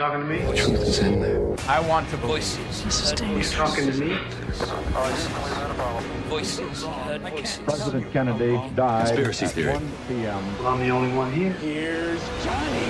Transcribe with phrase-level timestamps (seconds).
[0.00, 0.38] talking to me?
[0.38, 1.44] The truth is in there.
[1.68, 2.82] I want to voices.
[2.84, 4.16] This is You talking to me?
[6.28, 6.84] Voices.
[7.64, 9.72] President Kennedy died Conspiracy at theory.
[9.74, 10.58] 1 p.m.
[10.58, 11.52] Well, I'm the only one here.
[11.60, 12.80] Here's Johnny.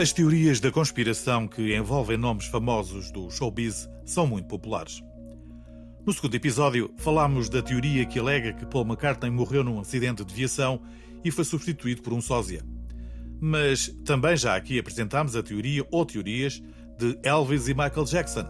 [0.00, 5.00] As teorias da conspiração que envolvem nomes famosos do showbiz são muito populares.
[6.04, 10.34] No segundo episódio, falámos da teoria que alega que Paul McCartney morreu num acidente de
[10.34, 10.80] viação
[11.22, 12.64] e foi substituído por um sósia.
[13.40, 16.62] Mas também já aqui apresentámos a teoria ou teorias
[16.98, 18.44] de Elvis e Michael Jackson,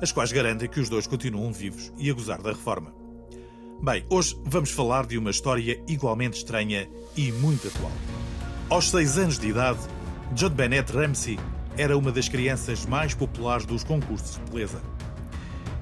[0.00, 2.94] as quais garantem que os dois continuam vivos e a gozar da reforma.
[3.82, 7.92] Bem, hoje vamos falar de uma história igualmente estranha e muito atual.
[8.70, 9.80] Aos seis anos de idade,
[10.32, 11.38] John Bennett Ramsey
[11.76, 14.82] era uma das crianças mais populares dos concursos de beleza.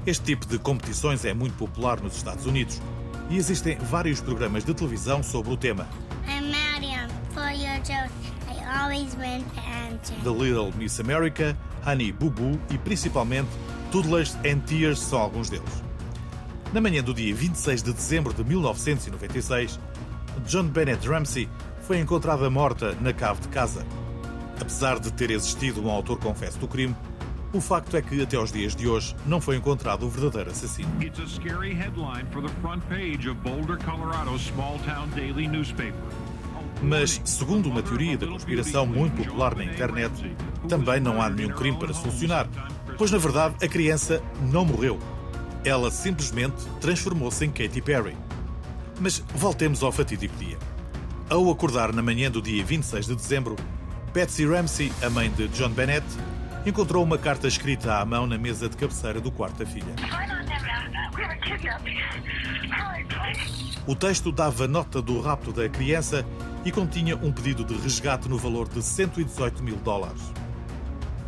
[0.06, 2.80] Este tipo de competições é muito popular nos Estados Unidos
[3.28, 5.88] e existem vários programas de televisão sobre o tema.
[8.76, 9.42] Always the.
[10.22, 13.48] The Little Miss America, Honey Boo Boo e principalmente
[13.90, 15.82] Toddlers and Tears são alguns deles.
[16.72, 19.80] Na manhã do dia 26 de dezembro de 1996,
[20.46, 21.48] John Bennett Ramsey
[21.82, 23.86] foi encontrada morta na cave de casa.
[24.60, 26.94] Apesar de ter existido um autor confesso do crime,
[27.52, 30.90] o facto é que até aos dias de hoje não foi encontrado o verdadeiro assassino.
[31.02, 35.94] It's a scary headline for the front page of Boulder, Colorado's small town daily newspaper.
[36.82, 40.36] Mas, segundo uma teoria da conspiração muito popular na internet,
[40.68, 42.46] também não há nenhum crime para solucionar,
[42.98, 44.98] pois na verdade a criança não morreu.
[45.64, 48.16] Ela simplesmente transformou-se em Katy Perry.
[49.00, 50.58] Mas voltemos ao fatídico dia.
[51.28, 53.56] Ao acordar na manhã do dia 26 de dezembro,
[54.12, 56.06] Betsy Ramsey, a mãe de John Bennett,
[56.64, 59.94] encontrou uma carta escrita à mão na mesa de cabeceira do quarto da filha.
[63.86, 66.26] O texto dava nota do rapto da criança
[66.64, 70.20] e continha um pedido de resgate no valor de 118 mil dólares.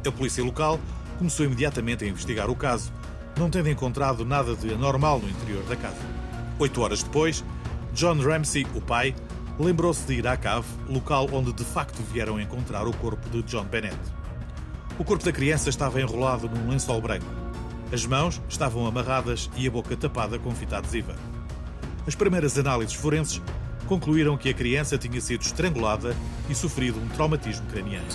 [0.05, 0.81] A polícia local
[1.19, 2.93] começou imediatamente a investigar o caso,
[3.39, 6.01] não tendo encontrado nada de anormal no interior da casa.
[6.59, 7.45] Oito horas depois,
[7.95, 9.15] John Ramsey, o pai,
[9.57, 13.67] lembrou-se de ir à cave, local onde de facto vieram encontrar o corpo de John
[13.67, 13.97] Bennett.
[14.99, 17.27] O corpo da criança estava enrolado num lençol branco.
[17.93, 21.15] As mãos estavam amarradas e a boca tapada com fita adesiva.
[22.09, 23.43] As primeiras análises forenses
[23.87, 26.17] concluíram que a criança tinha sido estrangulada
[26.49, 28.07] e sofrido um traumatismo craniano.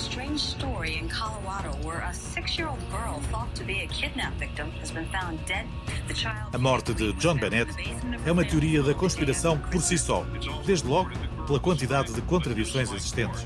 [6.51, 7.71] A morte de John Bennett
[8.25, 10.25] é uma teoria da conspiração por si só,
[10.65, 11.11] desde logo
[11.45, 13.45] pela quantidade de contradições existentes.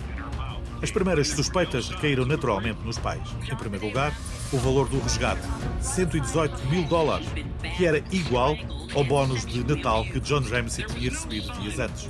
[0.81, 3.21] As primeiras suspeitas recaíram naturalmente nos pais.
[3.51, 4.13] Em primeiro lugar,
[4.51, 5.41] o valor do resgate,
[5.81, 7.27] 118 mil dólares,
[7.75, 8.55] que era igual
[8.93, 12.07] ao bónus de Natal que John Ramsey tinha recebido dias antes.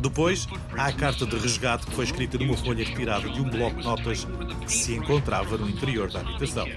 [0.00, 0.46] Depois,
[0.76, 3.84] há a carta de resgate que foi escrita numa folha retirada de um bloco de
[3.84, 4.26] notas
[4.60, 6.68] que se encontrava no interior da habitação.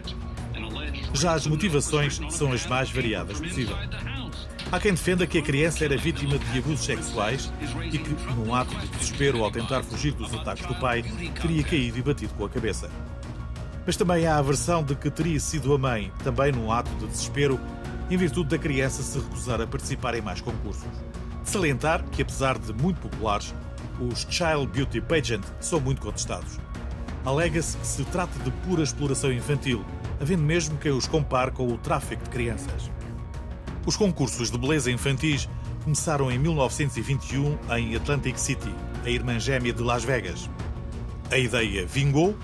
[1.14, 3.76] Já as motivações são as mais variadas possível.
[4.76, 7.50] Há quem defenda que a criança era vítima de abusos sexuais
[7.94, 11.02] e que, num ato de desespero ao tentar fugir dos ataques do pai,
[11.42, 12.92] teria caído e batido com a cabeça.
[13.86, 17.08] Mas também há a versão de que teria sido a mãe, também num ato de
[17.08, 17.58] desespero,
[18.12, 20.84] em virtude da criança se recusar a participar em mais concursos.
[21.42, 23.56] De salientar que, apesar de muito populares,
[23.98, 26.60] os Child Beauty Pageant são muito contestados.
[27.26, 29.86] Alega-se que se trata de pura exploração infantil,
[30.20, 32.94] havendo mesmo quem os compare com o tráfico de crianças.
[33.86, 35.48] Os concursos de beleza infantis
[35.84, 38.74] começaram em 1921 em Atlantic City,
[39.04, 40.50] a irmã gêmea de Las Vegas.
[41.32, 42.36] A ideia vingou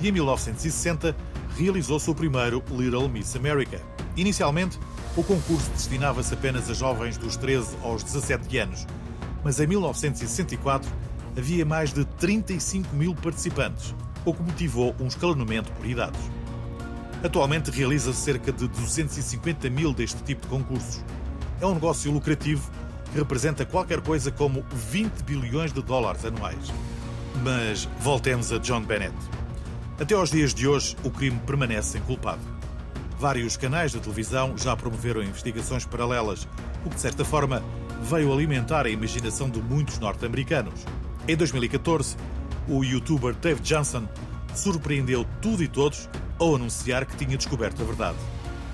[0.00, 1.16] e em 1960
[1.56, 3.80] realizou-se o primeiro Little Miss America.
[4.16, 4.76] Inicialmente,
[5.16, 8.84] o concurso destinava-se apenas a jovens dos 13 aos 17 anos,
[9.44, 10.90] mas em 1964
[11.36, 13.94] havia mais de 35 mil participantes,
[14.24, 16.37] o que motivou um escalonamento por idades.
[17.22, 21.04] Atualmente realiza-se cerca de 250 mil deste tipo de concursos.
[21.60, 22.70] É um negócio lucrativo
[23.10, 26.72] que representa qualquer coisa como 20 bilhões de dólares anuais.
[27.42, 29.16] Mas voltemos a John Bennett.
[30.00, 32.40] Até aos dias de hoje, o crime permanece inculpado.
[33.18, 36.46] Vários canais de televisão já promoveram investigações paralelas,
[36.84, 37.64] o que de certa forma
[38.00, 40.84] veio alimentar a imaginação de muitos norte-americanos.
[41.26, 42.16] Em 2014,
[42.68, 44.08] o youtuber Dave Johnson
[44.54, 48.18] surpreendeu tudo e todos ao anunciar que tinha descoberto a verdade.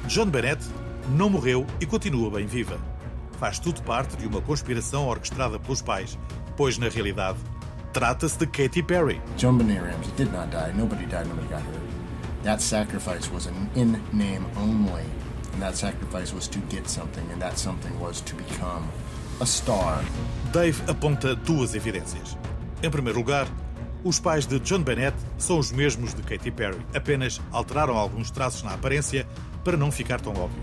[0.06, 0.64] John Bennett
[1.08, 2.78] não morreu e continua bem viva.
[3.38, 6.18] Faz tudo parte de uma conspiração orquestrada pelos pais,
[6.56, 7.38] pois na realidade
[7.92, 9.20] trata-se de Katy Perry.
[9.36, 10.72] John Benet Ramsey did not die.
[10.76, 11.26] Nobody died.
[11.28, 11.82] Nobody got hurt.
[12.42, 15.04] That sacrifice was an in name only.
[15.54, 18.88] And that sacrifice was to get something, and that something was to become
[19.40, 20.04] a star.
[20.52, 22.36] Dave aponta duas evidências.
[22.82, 23.46] Em primeiro lugar,
[24.04, 28.62] Os pais de John Bennett são os mesmos de Katy Perry, apenas alteraram alguns traços
[28.62, 29.26] na aparência
[29.64, 30.62] para não ficar tão óbvio.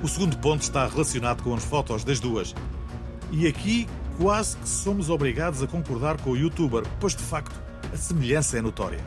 [0.00, 2.54] O segundo ponto está relacionado com as fotos das duas.
[3.32, 7.60] E aqui quase que somos obrigados a concordar com o youtuber, pois de facto
[7.92, 9.00] a semelhança é notória.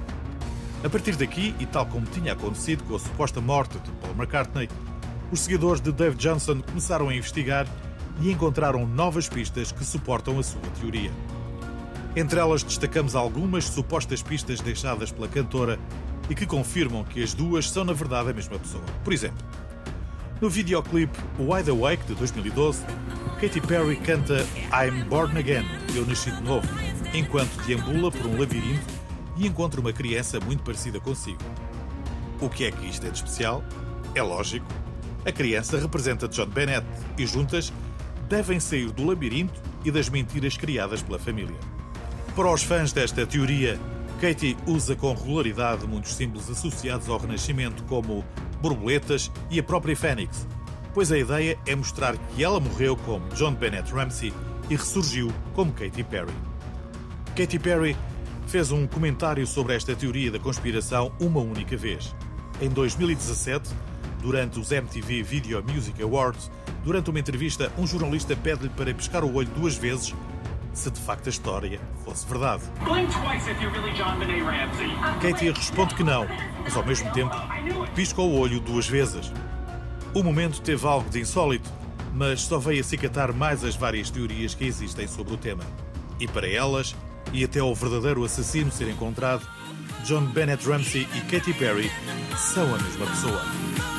[0.83, 4.67] A partir daqui, e tal como tinha acontecido com a suposta morte de Paul McCartney,
[5.31, 7.65] os seguidores de Dave Johnson começaram a investigar
[8.19, 11.11] e encontraram novas pistas que suportam a sua teoria.
[12.15, 15.77] Entre elas destacamos algumas supostas pistas deixadas pela cantora
[16.29, 18.83] e que confirmam que as duas são na verdade a mesma pessoa.
[19.03, 19.45] Por exemplo,
[20.39, 22.85] no videoclipe Wide Awake de 2012,
[23.41, 26.67] Katy Perry canta I'm Born Again, Eu Nasci de Novo,
[27.13, 28.85] enquanto deambula por um labirinto
[29.37, 31.39] e encontra uma criança muito parecida consigo.
[32.39, 33.61] O que é que isto é de especial?
[34.13, 34.65] É lógico.
[35.25, 36.85] A criança representa John Bennett
[37.17, 37.73] e juntas
[38.29, 41.74] devem sair do labirinto e das mentiras criadas pela família.
[42.35, 43.79] Para os fãs desta teoria,
[44.19, 48.25] Katie usa com regularidade muitos símbolos associados ao Renascimento, como
[48.61, 50.45] borboletas e a própria Fênix,
[50.93, 54.33] pois a ideia é mostrar que ela morreu como John Bennett Ramsey
[54.69, 56.33] e ressurgiu como Katy Perry.
[57.37, 57.95] Katy Perry
[58.47, 62.13] fez um comentário sobre esta teoria da conspiração uma única vez.
[62.59, 63.69] Em 2017,
[64.21, 66.51] durante os MTV Video Music Awards,
[66.83, 70.13] durante uma entrevista, um jornalista pede-lhe para pescar o olho duas vezes
[70.75, 72.63] se de facto a história fosse verdade.
[75.21, 76.27] Katie responde que não,
[76.63, 77.35] mas ao mesmo tempo
[77.95, 79.31] pisca o olho duas vezes.
[80.13, 81.71] O momento teve algo de insólito,
[82.13, 85.63] mas só veio acicatar mais as várias teorias que existem sobre o tema.
[86.19, 86.95] E para elas,
[87.33, 89.47] e até o verdadeiro assassino ser encontrado,
[90.03, 91.91] John Bennett Ramsey e Katy Perry
[92.37, 93.94] são a mesma pessoa.